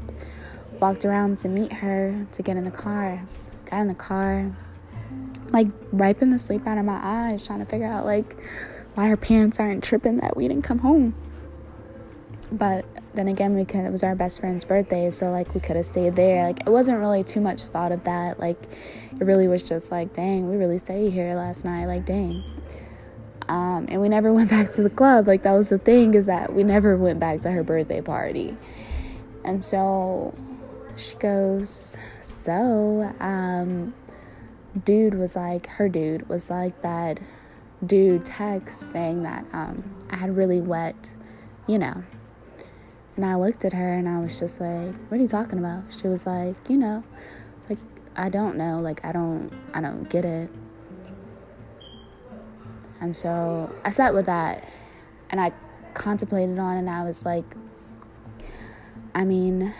walked 0.80 1.04
around 1.04 1.40
to 1.40 1.50
meet 1.50 1.74
her 1.74 2.26
to 2.32 2.42
get 2.42 2.56
in 2.56 2.64
the 2.64 2.72
car. 2.72 3.22
Got 3.66 3.82
in 3.82 3.88
the 3.88 3.96
car, 3.96 4.56
like 5.50 5.68
wiping 5.92 6.30
the 6.30 6.40
sleep 6.40 6.66
out 6.66 6.78
of 6.78 6.86
my 6.86 7.00
eyes, 7.04 7.46
trying 7.46 7.60
to 7.60 7.66
figure 7.66 7.88
out 7.88 8.06
like 8.06 8.38
why 8.96 9.08
her 9.08 9.18
parents 9.18 9.60
aren't 9.60 9.84
tripping 9.84 10.18
that 10.18 10.38
we 10.38 10.48
didn't 10.48 10.64
come 10.64 10.80
home. 10.80 11.16
But 12.52 12.86
then 13.14 13.28
again, 13.28 13.56
we 13.56 13.66
could, 13.66 13.86
it 13.86 13.92
was 13.92 14.04
our 14.04 14.16
best 14.16 14.40
friend's 14.40 14.66
birthday, 14.66 15.12
so 15.12 15.30
like 15.30 15.54
we 15.54 15.62
could 15.62 15.76
have 15.76 15.86
stayed 15.86 16.16
there. 16.16 16.48
Like 16.48 16.62
it 16.62 16.70
wasn't 16.70 17.00
really 17.00 17.24
too 17.24 17.42
much 17.42 17.62
thought 17.64 17.92
of 17.92 18.04
that. 18.06 18.40
Like 18.40 18.62
it 19.20 19.24
really 19.24 19.48
was 19.48 19.64
just 19.64 19.92
like, 19.92 20.14
dang, 20.14 20.50
we 20.50 20.56
really 20.56 20.78
stayed 20.78 21.14
here 21.14 21.36
last 21.36 21.64
night. 21.64 21.86
Like 21.86 22.06
dang. 22.06 22.44
Um, 23.48 23.88
and 23.90 24.02
we 24.02 24.10
never 24.10 24.34
went 24.34 24.50
back 24.50 24.72
to 24.74 24.84
the 24.84 24.90
club. 24.90 25.28
Like 25.28 25.44
that 25.44 25.54
was 25.54 25.70
the 25.70 25.78
thing 25.78 26.14
is 26.14 26.26
that 26.26 26.54
we 26.54 26.64
never 26.64 26.98
went 26.98 27.20
back 27.20 27.42
to 27.42 27.52
her 27.52 27.64
birthday 27.64 28.02
party. 28.02 28.58
And 29.46 29.64
so 29.64 30.34
she 30.96 31.16
goes, 31.16 31.98
so 32.22 33.14
um, 33.20 33.94
dude 34.86 35.16
was 35.16 35.36
like, 35.36 35.68
her 35.68 35.90
dude 35.90 36.28
was 36.30 36.50
like 36.50 36.82
that 36.82 37.20
dude 37.86 38.26
text 38.26 38.92
saying 38.92 39.24
that 39.24 39.46
um, 39.54 39.84
I 40.10 40.18
had 40.18 40.36
really 40.36 40.62
wet, 40.62 41.14
you 41.68 41.78
know. 41.78 42.04
And 43.16 43.26
I 43.26 43.36
looked 43.36 43.64
at 43.64 43.74
her 43.74 43.94
and 43.94 44.10
I 44.10 44.20
was 44.20 44.40
just 44.40 44.60
like, 44.60 44.96
"What 45.10 45.20
are 45.20 45.22
you 45.22 45.28
talking 45.28 45.60
about?" 45.60 45.84
She 45.90 46.08
was 46.08 46.26
like, 46.26 46.56
"You 46.68 46.78
know." 46.78 47.04
It's 47.58 47.70
like, 47.70 47.80
"I 48.16 48.30
don't 48.30 48.58
know. 48.58 48.80
Like 48.80 49.06
I 49.06 49.12
don't 49.12 49.52
I 49.74 49.82
don't 49.82 50.10
get 50.10 50.26
it." 50.26 50.50
And 53.00 53.16
so 53.16 53.70
I 53.84 53.92
sat 53.92 54.14
with 54.14 54.26
that 54.28 54.64
and 55.30 55.40
I 55.42 55.52
contemplated 55.94 56.58
on 56.58 56.78
and 56.78 56.90
I 56.90 57.04
was 57.04 57.26
like, 57.26 57.44
I 59.14 59.26
mean, 59.26 59.74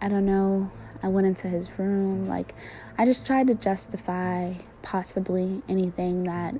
I 0.00 0.08
don't 0.08 0.24
know. 0.24 0.70
I 1.02 1.08
went 1.08 1.26
into 1.26 1.48
his 1.48 1.68
room 1.78 2.28
like 2.28 2.54
I 2.96 3.04
just 3.04 3.26
tried 3.26 3.48
to 3.48 3.54
justify 3.54 4.54
possibly 4.82 5.62
anything 5.68 6.24
that 6.24 6.56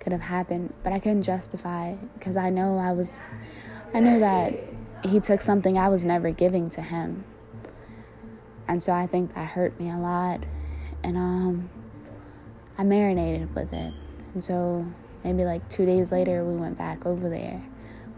could 0.00 0.12
have 0.12 0.22
happened, 0.22 0.74
but 0.82 0.92
I 0.92 0.98
couldn't 0.98 1.22
justify 1.22 1.94
because 2.14 2.36
I 2.36 2.50
know 2.50 2.78
I 2.78 2.92
was 2.92 3.20
I 3.94 4.00
know 4.00 4.18
that 4.18 4.54
he 5.08 5.20
took 5.20 5.40
something 5.40 5.76
I 5.76 5.88
was 5.88 6.04
never 6.04 6.30
giving 6.30 6.70
to 6.70 6.82
him. 6.82 7.24
And 8.68 8.82
so 8.82 8.92
I 8.92 9.06
think 9.06 9.34
that 9.34 9.50
hurt 9.50 9.78
me 9.78 9.90
a 9.90 9.96
lot. 9.96 10.44
And 11.02 11.16
um 11.16 11.70
I 12.78 12.84
marinated 12.84 13.54
with 13.54 13.72
it. 13.72 13.94
And 14.34 14.44
so 14.44 14.86
maybe 15.24 15.44
like 15.44 15.68
2 15.68 15.86
days 15.86 16.12
later 16.12 16.44
we 16.44 16.56
went 16.56 16.76
back 16.76 17.06
over 17.06 17.28
there. 17.28 17.62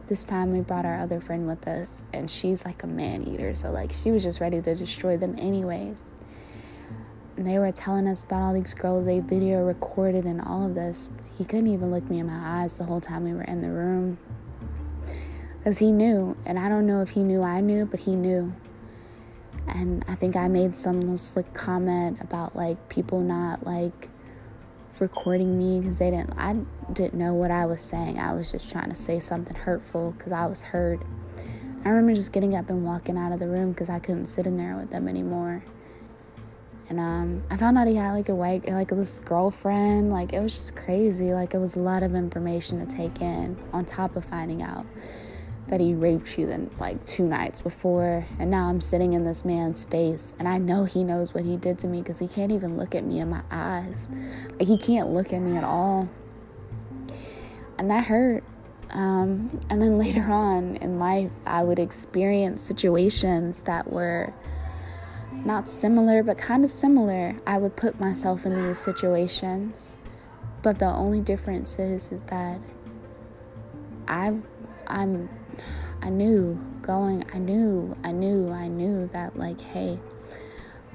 This 0.09 0.25
time 0.25 0.52
we 0.52 0.61
brought 0.61 0.87
our 0.87 0.99
other 0.99 1.21
friend 1.21 1.47
with 1.47 1.68
us 1.68 2.02
and 2.12 2.30
she's 2.30 2.64
like 2.64 2.83
a 2.83 2.87
man 2.87 3.28
eater, 3.28 3.54
so 3.54 3.71
like 3.71 3.92
she 3.92 4.11
was 4.11 4.23
just 4.23 4.40
ready 4.40 4.61
to 4.62 4.75
destroy 4.75 5.16
them 5.16 5.37
anyways. 5.38 6.16
And 7.37 7.47
they 7.47 7.59
were 7.59 7.71
telling 7.71 8.09
us 8.09 8.25
about 8.25 8.42
all 8.42 8.54
these 8.54 8.75
girls 8.75 9.07
they 9.07 9.21
video 9.21 9.62
recorded 9.62 10.25
and 10.25 10.40
all 10.40 10.66
of 10.66 10.75
this. 10.75 11.09
He 11.37 11.45
couldn't 11.45 11.68
even 11.68 11.90
look 11.90 12.09
me 12.11 12.18
in 12.18 12.26
my 12.26 12.62
eyes 12.62 12.78
the 12.78 12.85
whole 12.85 13.00
time 13.00 13.23
we 13.25 13.33
were 13.33 13.45
in 13.45 13.61
the 13.61 13.71
room. 13.71 14.18
Because 15.59 15.79
he 15.79 15.93
knew, 15.93 16.37
and 16.47 16.59
I 16.59 16.69
don't 16.69 16.87
know 16.87 17.03
if 17.03 17.11
he 17.11 17.23
knew 17.23 17.43
I 17.43 17.61
knew, 17.61 17.85
but 17.85 18.00
he 18.00 18.15
knew. 18.15 18.53
And 19.67 20.05
I 20.09 20.15
think 20.15 20.37
I 20.37 20.49
made 20.49 20.77
some 20.77 21.17
slick 21.17 21.53
comment 21.53 22.19
about 22.21 22.57
like 22.57 22.88
people 22.88 23.21
not 23.21 23.67
like 23.67 24.09
recording 25.00 25.59
me 25.59 25.81
because 25.81 25.99
they 25.99 26.11
didn't, 26.11 26.33
I 26.38 26.57
didn't 26.93 27.15
know 27.15 27.35
what 27.35 27.50
I 27.50 27.67
was 27.67 27.83
saying. 27.83 28.19
I 28.19 28.33
was 28.35 28.50
just 28.50 28.71
trying 28.71 28.88
to 28.91 28.97
say 28.97 29.21
something 29.21 29.55
hurtful 29.55 30.15
because 30.17 30.33
I 30.33 30.47
was 30.47 30.62
hurt. 30.62 31.03
I 31.85 31.91
remember 31.91 32.15
just 32.15 32.33
getting 32.33 32.55
up 32.55 32.71
and 32.71 32.85
walking 32.85 33.19
out 33.19 33.33
of 33.33 33.41
the 33.41 33.49
room 33.49 33.73
because 33.73 33.88
I 33.88 33.99
couldn't 33.99 34.27
sit 34.27 34.47
in 34.47 34.57
there 34.57 34.77
with 34.77 34.91
them 34.91 35.09
anymore. 35.09 35.62
And 36.88 36.99
um, 36.99 37.43
I 37.50 37.57
found 37.57 37.77
out 37.77 37.87
he 37.87 37.97
had 37.97 38.12
like 38.12 38.29
a 38.29 38.35
white, 38.35 38.67
like 38.69 38.88
this 38.88 39.19
girlfriend. 39.19 40.11
Like 40.11 40.33
it 40.33 40.41
was 40.41 40.57
just 40.57 40.77
crazy. 40.77 41.33
Like 41.33 41.53
it 41.53 41.59
was 41.59 41.77
a 41.77 41.81
lot 41.81 42.03
of 42.03 42.15
information 42.15 42.85
to 42.85 42.97
take 42.97 43.21
in 43.21 43.59
on 43.73 43.85
top 43.85 44.17
of 44.17 44.25
finding 44.25 44.62
out 44.62 44.87
that 45.69 45.81
he 45.81 45.95
raped 45.95 46.39
you 46.39 46.47
then 46.47 46.71
like 46.79 47.05
two 47.07 47.27
nights 47.27 47.61
before. 47.61 48.27
And 48.39 48.51
now 48.51 48.69
I'm 48.69 48.81
sitting 48.81 49.13
in 49.13 49.25
this 49.25 49.45
man's 49.45 49.85
face 49.85 50.35
and 50.39 50.49
I 50.49 50.59
know 50.59 50.85
he 50.85 51.05
knows 51.05 51.35
what 51.35 51.45
he 51.45 51.57
did 51.57 51.79
to 51.81 51.87
me 51.87 52.03
because 52.03 52.19
he 52.19 52.29
can't 52.29 52.53
even 52.53 52.77
look 52.77 52.95
at 52.95 53.05
me 53.05 53.21
in 53.21 53.31
my 53.31 53.43
eyes. 53.51 54.09
Like 54.59 54.69
he 54.69 54.79
can't 54.79 55.11
look 55.11 55.33
at 55.33 55.41
me 55.41 55.57
at 55.57 55.65
all. 55.65 56.09
And 57.79 57.91
that 57.91 58.05
hurt. 58.05 58.45
Um, 58.91 59.61
and 59.69 59.83
then 59.83 59.99
later 59.99 60.25
on 60.25 60.77
in 60.77 60.99
life, 60.99 61.31
I 61.47 61.63
would 61.63 61.79
experience 61.79 62.63
situations 62.63 63.63
that 63.65 63.93
were 63.93 64.33
not 65.45 65.69
similar, 65.69 66.23
but 66.23 66.39
kind 66.39 66.65
of 66.65 66.71
similar. 66.71 67.37
I 67.47 67.59
would 67.59 67.77
put 67.77 68.01
myself 68.01 68.45
in 68.47 68.67
these 68.67 68.79
situations, 68.79 69.99
but 70.63 70.79
the 70.79 70.87
only 70.87 71.21
difference 71.21 71.79
is 71.79 72.11
is 72.11 72.23
that 72.23 72.61
I, 74.07 74.35
I'm, 74.87 75.29
I 76.03 76.11
knew 76.11 76.59
going. 76.83 77.25
I 77.35 77.38
knew, 77.38 77.97
I 78.05 78.12
knew, 78.12 78.50
I 78.50 78.69
knew 78.69 79.09
that 79.12 79.37
like, 79.38 79.61
hey, 79.61 80.00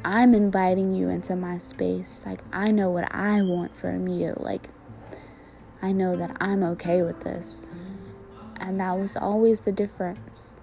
I'm 0.05 0.33
inviting 0.33 0.93
you 0.93 1.09
into 1.09 1.35
my 1.35 1.57
space. 1.57 2.23
Like 2.25 2.41
I 2.51 2.71
know 2.71 2.89
what 2.89 3.13
I 3.13 3.41
want 3.41 3.75
from 3.75 4.07
you. 4.07 4.33
Like 4.37 4.69
I 5.81 5.91
know 5.91 6.15
that 6.17 6.37
I'm 6.39 6.63
okay 6.63 7.01
with 7.03 7.21
this, 7.21 7.67
and 8.57 8.79
that 8.79 8.97
was 8.97 9.15
always 9.17 9.61
the 9.61 9.71
difference 9.71 10.57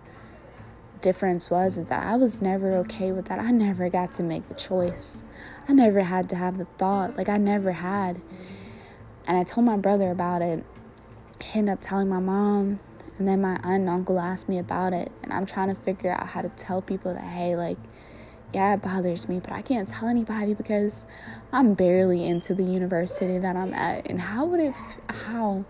The 0.94 1.00
difference 1.00 1.50
was 1.50 1.78
is 1.78 1.88
that 1.88 2.04
I 2.06 2.16
was 2.16 2.42
never 2.42 2.74
okay 2.78 3.12
with 3.12 3.26
that. 3.26 3.38
I 3.38 3.50
never 3.50 3.88
got 3.90 4.12
to 4.14 4.22
make 4.22 4.48
the 4.48 4.54
choice. 4.54 5.22
I 5.68 5.72
never 5.72 6.00
had 6.02 6.28
to 6.30 6.36
have 6.36 6.58
the 6.58 6.66
thought. 6.78 7.16
Like 7.16 7.28
I 7.28 7.36
never 7.38 7.72
had. 7.72 8.20
And 9.26 9.36
I 9.38 9.44
told 9.44 9.66
my 9.66 9.76
brother 9.76 10.10
about 10.10 10.42
it. 10.42 10.64
He 11.40 11.58
ended 11.58 11.74
up 11.74 11.80
telling 11.80 12.08
my 12.08 12.20
mom. 12.20 12.80
And 13.20 13.28
then 13.28 13.42
my 13.42 13.56
aunt 13.56 13.82
and 13.82 13.88
uncle 13.90 14.18
asked 14.18 14.48
me 14.48 14.58
about 14.58 14.94
it. 14.94 15.12
And 15.22 15.30
I'm 15.30 15.44
trying 15.44 15.68
to 15.68 15.78
figure 15.78 16.10
out 16.10 16.28
how 16.28 16.40
to 16.40 16.48
tell 16.48 16.80
people 16.80 17.12
that, 17.12 17.22
hey, 17.22 17.54
like, 17.54 17.76
yeah, 18.54 18.72
it 18.72 18.80
bothers 18.80 19.28
me, 19.28 19.40
but 19.40 19.52
I 19.52 19.60
can't 19.60 19.86
tell 19.86 20.08
anybody 20.08 20.54
because 20.54 21.06
I'm 21.52 21.74
barely 21.74 22.26
into 22.26 22.54
the 22.54 22.62
university 22.62 23.36
that 23.36 23.56
I'm 23.56 23.74
at. 23.74 24.08
And 24.08 24.22
how 24.22 24.46
would 24.46 24.60
it, 24.60 24.74
how 25.10 25.66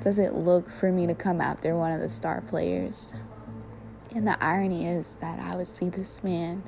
does 0.00 0.18
it 0.18 0.34
look 0.34 0.72
for 0.72 0.90
me 0.90 1.06
to 1.06 1.14
come 1.14 1.40
after 1.40 1.76
one 1.76 1.92
of 1.92 2.00
the 2.00 2.08
star 2.08 2.40
players? 2.40 3.14
And 4.12 4.26
the 4.26 4.36
irony 4.42 4.88
is 4.88 5.18
that 5.20 5.38
I 5.38 5.54
would 5.54 5.68
see 5.68 5.90
this 5.90 6.24
man 6.24 6.64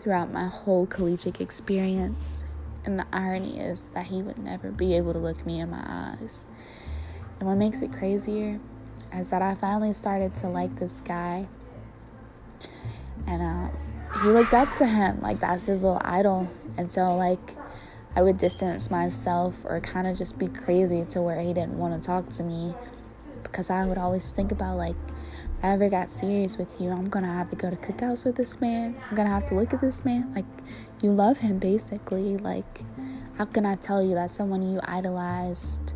throughout 0.00 0.32
my 0.32 0.46
whole 0.46 0.86
collegiate 0.86 1.40
experience. 1.40 2.44
And 2.84 3.00
the 3.00 3.06
irony 3.12 3.58
is 3.58 3.90
that 3.94 4.06
he 4.06 4.22
would 4.22 4.38
never 4.38 4.70
be 4.70 4.96
able 4.96 5.12
to 5.12 5.18
look 5.18 5.44
me 5.44 5.58
in 5.58 5.70
my 5.70 5.82
eyes. 5.84 6.46
And 7.40 7.48
what 7.48 7.56
makes 7.56 7.82
it 7.82 7.92
crazier 7.92 8.60
is 9.14 9.30
that 9.30 9.42
I 9.42 9.54
finally 9.54 9.92
started 9.92 10.34
to 10.36 10.48
like 10.48 10.78
this 10.78 11.00
guy. 11.00 11.48
And 13.26 13.42
uh, 13.42 14.20
he 14.22 14.28
looked 14.28 14.54
up 14.54 14.72
to 14.74 14.86
him. 14.86 15.20
Like, 15.20 15.40
that's 15.40 15.66
his 15.66 15.82
little 15.82 16.00
idol. 16.04 16.50
And 16.76 16.90
so, 16.90 17.14
like, 17.14 17.56
I 18.14 18.22
would 18.22 18.38
distance 18.38 18.90
myself 18.90 19.64
or 19.64 19.80
kind 19.80 20.06
of 20.06 20.16
just 20.16 20.38
be 20.38 20.48
crazy 20.48 21.04
to 21.10 21.22
where 21.22 21.40
he 21.40 21.52
didn't 21.52 21.78
want 21.78 22.00
to 22.00 22.06
talk 22.06 22.28
to 22.30 22.42
me 22.42 22.74
because 23.42 23.70
I 23.70 23.86
would 23.86 23.98
always 23.98 24.30
think 24.32 24.52
about, 24.52 24.76
like, 24.76 24.96
if 25.58 25.64
I 25.64 25.72
ever 25.72 25.88
got 25.88 26.10
serious 26.10 26.56
with 26.56 26.80
you, 26.80 26.90
I'm 26.90 27.08
gonna 27.08 27.32
have 27.32 27.50
to 27.50 27.56
go 27.56 27.70
to 27.70 27.76
cookouts 27.76 28.24
with 28.24 28.36
this 28.36 28.60
man. 28.60 28.96
I'm 29.08 29.16
gonna 29.16 29.30
have 29.30 29.48
to 29.48 29.54
look 29.54 29.72
at 29.72 29.80
this 29.80 30.04
man. 30.04 30.32
Like, 30.34 30.44
you 31.00 31.10
love 31.12 31.38
him 31.38 31.58
basically. 31.58 32.36
Like, 32.36 32.82
how 33.38 33.44
can 33.44 33.64
I 33.64 33.76
tell 33.76 34.02
you 34.02 34.14
that 34.14 34.30
someone 34.30 34.62
you 34.62 34.80
idolized 34.84 35.94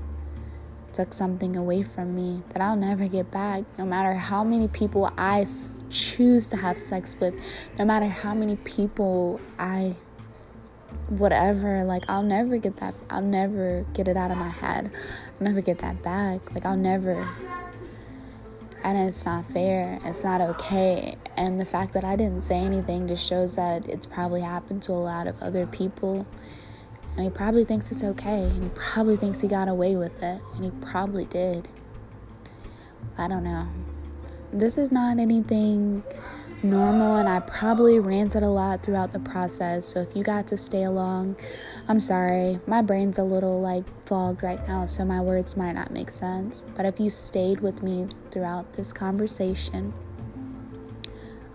took 0.97 1.15
something 1.15 1.57
away 1.57 1.83
from 1.83 2.17
me 2.17 2.43
that 2.51 2.61
I'll 2.61 2.77
never 2.77 3.07
get 3.07 3.31
back? 3.31 3.65
No 3.79 3.85
matter 3.85 4.15
how 4.15 4.43
many 4.43 4.69
people 4.69 5.13
I 5.17 5.47
choose 5.91 6.49
to 6.49 6.57
have 6.57 6.79
sex 6.79 7.15
with, 7.21 7.35
no 7.79 7.85
matter 7.85 8.07
how 8.07 8.35
many 8.35 8.57
people 8.57 9.41
I 9.59 9.97
whatever 11.09 11.85
like 11.85 12.03
i'll 12.09 12.23
never 12.23 12.57
get 12.57 12.77
that 12.79 12.95
i'll 13.11 13.23
never 13.23 13.85
get 13.93 14.09
it 14.09 14.17
out 14.17 14.31
of 14.31 14.37
my 14.37 14.49
head 14.49 14.91
i'll 15.39 15.47
never 15.47 15.61
get 15.61 15.79
that 15.79 16.03
back 16.03 16.53
like 16.53 16.65
i'll 16.65 16.77
never 16.77 17.29
and 18.87 19.09
it's 19.09 19.25
not 19.25 19.51
fair. 19.51 19.99
It's 20.05 20.23
not 20.23 20.41
okay. 20.41 21.17
And 21.37 21.59
the 21.61 21.65
fact 21.65 21.93
that 21.95 22.05
I 22.05 22.15
didn't 22.15 22.43
say 22.43 22.59
anything 22.59 23.09
just 23.09 23.27
shows 23.27 23.57
that 23.57 23.89
it's 23.89 24.07
probably 24.07 24.43
happened 24.43 24.85
to 24.85 24.93
a 24.93 24.95
lot 24.95 25.27
of 25.27 25.43
other 25.43 25.67
people. 25.67 26.25
And 27.17 27.25
he 27.25 27.31
probably 27.31 27.65
thinks 27.65 27.91
it's 27.91 28.05
okay. 28.05 28.45
And 28.45 28.65
he 28.65 28.69
probably 28.75 29.17
thinks 29.17 29.41
he 29.41 29.49
got 29.49 29.69
away 29.69 29.97
with 29.97 30.23
it. 30.23 30.41
And 30.55 30.65
he 30.65 30.71
probably 30.87 31.25
did. 31.25 31.69
I 33.19 33.29
don't 33.29 33.45
know. 33.45 33.69
this 34.53 34.79
is 34.79 34.93
not 34.93 35.19
anything 35.19 36.03
normal 36.63 37.17
and 37.17 37.29
I 37.29 37.41
probably 37.41 37.99
ranted 37.99 38.43
a 38.43 38.49
lot 38.49 38.83
throughout 38.83 39.13
the 39.13 39.19
process. 39.19 39.87
So 39.87 40.01
if 40.01 40.15
you 40.15 40.23
got 40.23 40.47
to 40.49 40.57
stay 40.57 40.83
along, 40.83 41.37
I'm 41.89 42.01
sorry. 42.01 42.61
My 42.67 42.83
brain's 42.83 43.19
a 43.19 43.25
little 43.25 43.61
like 43.61 43.85
fogged 44.07 44.43
right 44.43 44.67
now, 44.67 44.87
so 44.87 45.05
my 45.05 45.21
words 45.21 45.57
might 45.57 45.73
not 45.73 45.91
make 45.91 46.11
sense. 46.11 46.65
But 46.77 46.87
if 46.87 46.99
you 46.99 47.11
stayed 47.11 47.61
with 47.61 47.83
me 47.83 48.09
throughout 48.31 48.75
this 48.75 48.93
conversation, 48.93 49.93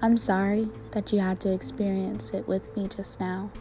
I'm 0.01 0.17
sorry 0.17 0.69
that 0.91 1.11
you 1.11 1.19
had 1.19 1.39
to 1.41 1.53
experience 1.53 2.31
it 2.31 2.47
with 2.47 2.75
me 2.75 2.87
just 2.87 3.19
now. 3.19 3.51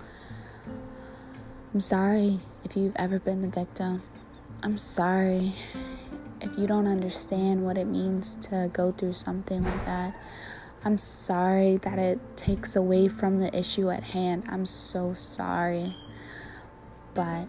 I'm 1.72 1.78
sorry 1.78 2.40
if 2.64 2.76
you've 2.76 2.96
ever 2.96 3.20
been 3.20 3.42
the 3.42 3.48
victim. 3.48 4.02
I'm 4.60 4.76
sorry 4.76 5.54
if 6.40 6.50
you 6.58 6.66
don't 6.66 6.88
understand 6.88 7.64
what 7.64 7.78
it 7.78 7.84
means 7.84 8.34
to 8.48 8.68
go 8.72 8.90
through 8.90 9.12
something 9.12 9.62
like 9.62 9.84
that. 9.86 10.20
I'm 10.84 10.98
sorry 10.98 11.76
that 11.76 11.96
it 11.96 12.18
takes 12.36 12.74
away 12.74 13.06
from 13.06 13.38
the 13.38 13.56
issue 13.56 13.88
at 13.88 14.02
hand. 14.02 14.46
I'm 14.48 14.66
so 14.66 15.14
sorry. 15.14 15.96
But 17.14 17.46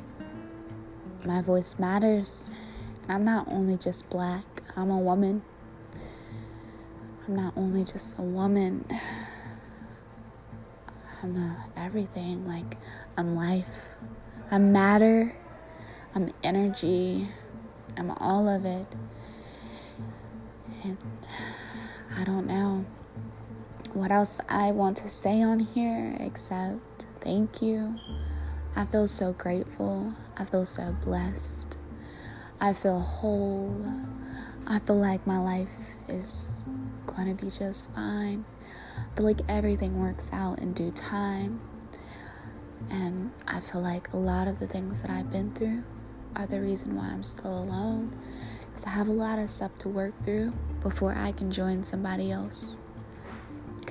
my 1.25 1.41
voice 1.41 1.79
matters. 1.79 2.51
And 3.01 3.11
I'm 3.13 3.25
not 3.25 3.47
only 3.47 3.75
just 3.75 4.07
black, 4.11 4.61
I'm 4.75 4.91
a 4.91 4.99
woman. 4.99 5.41
I'm 7.27 7.35
not 7.35 7.53
only 7.57 7.83
just 7.83 8.19
a 8.19 8.21
woman. 8.21 8.85
I'm 11.23 11.37
a 11.37 11.65
everything. 11.77 12.47
Like, 12.47 12.77
I'm 13.17 13.35
life. 13.35 13.73
I'm 14.49 14.71
matter. 14.71 15.35
I'm 16.15 16.33
energy. 16.43 17.29
I'm 17.97 18.11
all 18.11 18.49
of 18.49 18.65
it. 18.65 18.87
And 20.83 20.97
I 22.17 22.23
don't 22.23 22.47
know 22.47 22.85
what 23.93 24.11
else 24.11 24.39
I 24.47 24.71
want 24.71 24.97
to 24.97 25.09
say 25.09 25.41
on 25.41 25.59
here 25.59 26.17
except 26.19 27.05
thank 27.21 27.61
you. 27.61 27.99
I 28.75 28.85
feel 28.85 29.07
so 29.07 29.33
grateful. 29.33 30.13
I 30.37 30.45
feel 30.45 30.65
so 30.65 30.95
blessed. 31.03 31.77
I 32.59 32.73
feel 32.73 32.99
whole. 32.99 33.85
I 34.65 34.79
feel 34.79 34.97
like 34.97 35.27
my 35.27 35.39
life 35.39 35.69
is 36.07 36.65
going 37.05 37.35
to 37.35 37.43
be 37.43 37.51
just 37.51 37.91
fine. 37.93 38.45
But 39.15 39.23
like 39.23 39.41
everything 39.47 39.99
works 39.99 40.29
out 40.31 40.59
in 40.59 40.73
due 40.73 40.91
time. 40.91 41.61
And 42.89 43.31
I 43.47 43.59
feel 43.59 43.81
like 43.81 44.11
a 44.13 44.17
lot 44.17 44.47
of 44.47 44.59
the 44.59 44.67
things 44.67 45.01
that 45.01 45.11
I've 45.11 45.31
been 45.31 45.53
through 45.53 45.83
are 46.35 46.47
the 46.47 46.61
reason 46.61 46.95
why 46.95 47.05
I'm 47.05 47.23
still 47.23 47.63
alone. 47.63 48.15
Because 48.69 48.85
I 48.85 48.89
have 48.91 49.07
a 49.07 49.13
lot 49.13 49.39
of 49.39 49.49
stuff 49.49 49.71
to 49.79 49.89
work 49.89 50.13
through 50.23 50.53
before 50.81 51.13
I 51.15 51.31
can 51.31 51.51
join 51.51 51.83
somebody 51.83 52.31
else 52.31 52.79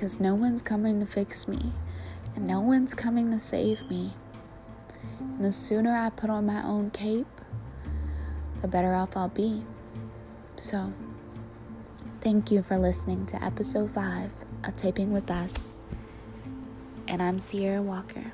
because 0.01 0.19
no 0.19 0.33
one's 0.33 0.63
coming 0.63 0.99
to 0.99 1.05
fix 1.05 1.47
me 1.47 1.73
and 2.35 2.47
no 2.47 2.59
one's 2.59 2.95
coming 2.95 3.29
to 3.29 3.39
save 3.39 3.87
me. 3.87 4.15
And 5.19 5.45
the 5.45 5.51
sooner 5.51 5.95
I 5.95 6.09
put 6.09 6.31
on 6.31 6.47
my 6.47 6.63
own 6.65 6.89
cape, 6.89 7.27
the 8.61 8.67
better 8.67 8.95
off 8.95 9.15
I'll 9.15 9.29
be. 9.29 9.63
So, 10.55 10.91
thank 12.21 12.49
you 12.49 12.63
for 12.63 12.79
listening 12.79 13.27
to 13.27 13.43
episode 13.43 13.93
5 13.93 14.31
of 14.63 14.75
Taping 14.75 15.11
with 15.11 15.29
Us. 15.31 15.75
And 17.07 17.21
I'm 17.21 17.39
Sierra 17.39 17.81
Walker. 17.81 18.33